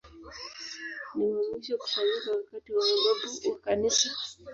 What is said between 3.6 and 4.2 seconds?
Kanisa.